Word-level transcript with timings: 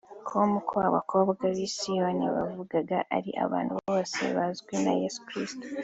com 0.27 0.51
ko 0.69 0.77
abakobwa 0.89 1.43
b’i 1.55 1.67
Siyoni 1.75 2.25
yavugaga 2.37 2.97
ari 3.17 3.31
abantu 3.45 3.73
bose 3.87 4.21
bazwi 4.37 4.73
na 4.83 4.93
Yesu 5.01 5.21
Kristo 5.27 5.65